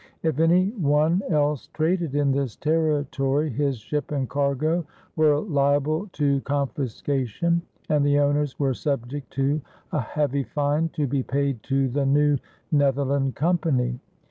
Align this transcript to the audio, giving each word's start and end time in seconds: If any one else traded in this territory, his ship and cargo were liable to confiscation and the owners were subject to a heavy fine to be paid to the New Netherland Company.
If 0.23 0.39
any 0.39 0.69
one 0.71 1.21
else 1.29 1.67
traded 1.75 2.15
in 2.15 2.31
this 2.31 2.55
territory, 2.55 3.51
his 3.51 3.77
ship 3.77 4.09
and 4.11 4.27
cargo 4.27 4.83
were 5.15 5.39
liable 5.39 6.09
to 6.13 6.41
confiscation 6.41 7.61
and 7.87 8.03
the 8.03 8.17
owners 8.17 8.57
were 8.59 8.73
subject 8.73 9.29
to 9.33 9.61
a 9.91 9.99
heavy 9.99 10.43
fine 10.43 10.89
to 10.93 11.05
be 11.05 11.21
paid 11.21 11.61
to 11.69 11.87
the 11.87 12.07
New 12.07 12.39
Netherland 12.71 13.35
Company. 13.35 13.99